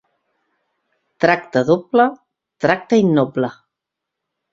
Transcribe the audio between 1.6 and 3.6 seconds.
doble, tracte innoble.